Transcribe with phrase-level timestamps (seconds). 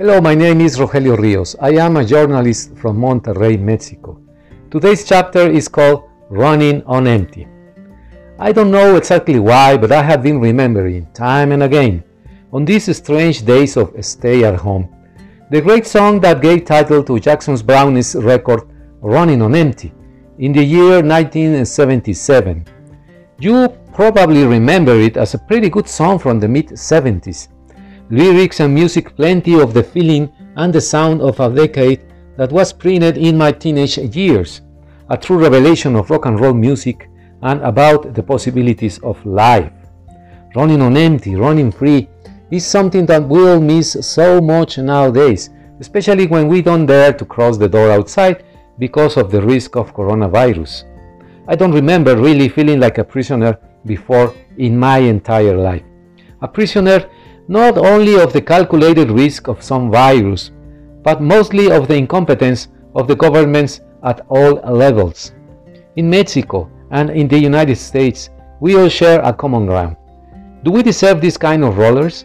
[0.00, 1.54] Hello, my name is Rogelio Rios.
[1.60, 4.18] I am a journalist from Monterrey, Mexico.
[4.70, 7.46] Today's chapter is called Running on Empty.
[8.38, 12.02] I don't know exactly why, but I have been remembering time and again,
[12.50, 14.88] on these strange days of stay at home,
[15.50, 18.62] the great song that gave title to Jackson Browne's record
[19.02, 19.92] Running on Empty
[20.38, 22.64] in the year 1977.
[23.38, 27.48] You probably remember it as a pretty good song from the mid 70s.
[28.12, 32.02] Lyrics and music plenty of the feeling and the sound of a decade
[32.36, 34.62] that was printed in my teenage years,
[35.10, 37.08] a true revelation of rock and roll music
[37.42, 39.70] and about the possibilities of life.
[40.56, 42.08] Running on empty, running free
[42.50, 47.24] is something that we all miss so much nowadays, especially when we don't dare to
[47.24, 48.42] cross the door outside
[48.80, 50.82] because of the risk of coronavirus.
[51.46, 55.84] I don't remember really feeling like a prisoner before in my entire life.
[56.42, 57.08] A prisoner
[57.50, 60.52] not only of the calculated risk of some virus,
[61.02, 65.32] but mostly of the incompetence of the governments at all levels.
[65.96, 69.96] In Mexico and in the United States, we all share a common ground.
[70.62, 72.24] Do we deserve this kind of rollers?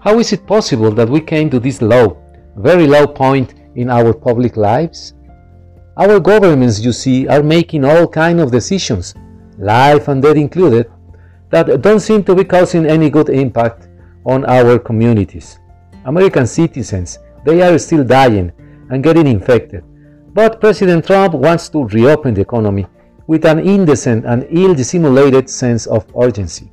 [0.00, 2.16] How is it possible that we came to this low,
[2.56, 5.12] very low point in our public lives?
[5.98, 9.14] Our governments, you see, are making all kinds of decisions,
[9.58, 10.90] life and death included,
[11.50, 13.88] that don't seem to be causing any good impact
[14.24, 15.58] on our communities.
[16.04, 18.52] American citizens, they are still dying
[18.90, 19.84] and getting infected.
[20.34, 22.86] But President Trump wants to reopen the economy
[23.26, 26.72] with an indecent and ill-dissimulated sense of urgency.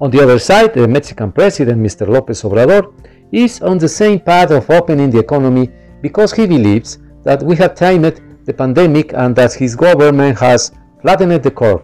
[0.00, 2.06] On the other side, the Mexican president, Mr.
[2.06, 2.92] López Obrador,
[3.32, 5.70] is on the same path of opening the economy
[6.02, 10.70] because he believes that we have timed the pandemic and that his government has
[11.02, 11.82] flattened the curve.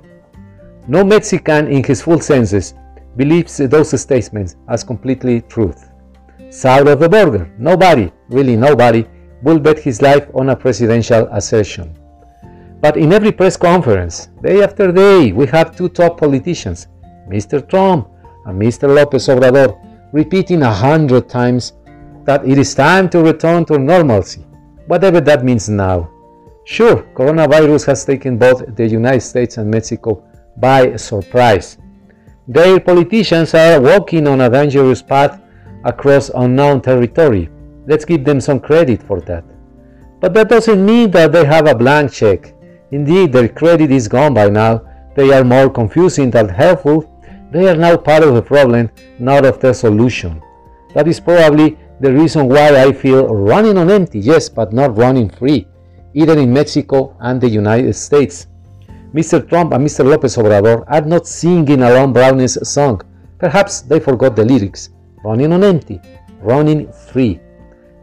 [0.87, 2.75] No Mexican in his full senses
[3.17, 5.91] believes those statements as completely truth.
[6.51, 9.07] South of the border, nobody, really nobody,
[9.43, 11.97] will bet his life on a presidential assertion.
[12.81, 16.89] But in every press conference, day after day, we have two top politicians,
[17.29, 17.67] Mr.
[17.69, 18.09] Trump
[18.47, 18.93] and Mr.
[18.95, 19.79] Lopez Obrador,
[20.13, 21.73] repeating a hundred times
[22.25, 24.45] that it is time to return to normalcy,
[24.87, 26.11] whatever that means now.
[26.65, 30.23] Sure, coronavirus has taken both the United States and Mexico
[30.57, 31.79] by surprise.
[32.53, 35.41] Their politicians are walking on a dangerous path
[35.85, 37.49] across unknown territory.
[37.87, 39.45] Let's give them some credit for that.
[40.21, 42.55] But that doesn't mean that they have a blank check.
[42.91, 44.83] Indeed, their credit is gone by now.
[45.17, 47.09] They are more confusing than helpful.
[47.51, 50.43] They are now part of the problem, not of the solution.
[50.95, 55.31] That is probably the reason why I feel running on empty, yes, but not running
[55.31, 55.67] free
[56.15, 58.47] either in Mexico and the United States.
[59.15, 59.47] Mr.
[59.47, 60.05] Trump and Mr.
[60.05, 63.03] Lopez Obrador are not singing along Brownie's song.
[63.39, 64.89] Perhaps they forgot the lyrics.
[65.23, 66.01] Running on empty,
[66.41, 67.39] running free.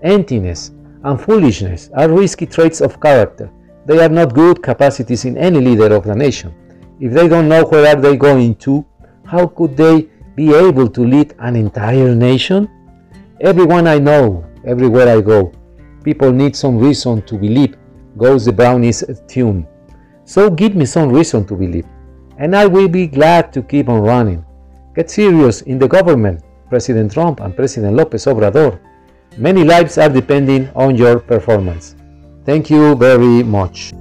[0.03, 0.72] Emptiness
[1.03, 3.50] and foolishness are risky traits of character.
[3.86, 6.53] They are not good capacities in any leader of the nation.
[7.00, 8.86] If they don't know where are they going to,
[9.26, 12.70] how could they be able to lead an entire nation?
[13.41, 15.52] Everyone I know, everywhere I go,
[16.03, 17.76] people need some reason to believe
[18.18, 19.66] goes the Brownies tune.
[20.29, 21.88] So give me some reason to believe,
[22.38, 24.45] and I will be glad to keep on running.
[24.94, 28.78] Get serious in the government, President Trump and President Lopez Obrador.
[29.40, 31.95] Many lives are depending on your performance.
[32.45, 33.91] Thank you very much.